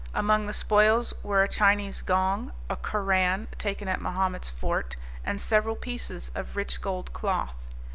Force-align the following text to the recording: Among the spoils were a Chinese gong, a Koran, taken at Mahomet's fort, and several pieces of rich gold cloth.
Among 0.15 0.47
the 0.47 0.51
spoils 0.53 1.13
were 1.23 1.43
a 1.43 1.47
Chinese 1.47 2.01
gong, 2.01 2.53
a 2.71 2.75
Koran, 2.75 3.47
taken 3.59 3.87
at 3.87 4.01
Mahomet's 4.01 4.49
fort, 4.49 4.95
and 5.23 5.39
several 5.39 5.75
pieces 5.75 6.31
of 6.33 6.55
rich 6.55 6.81
gold 6.81 7.13
cloth. 7.13 7.53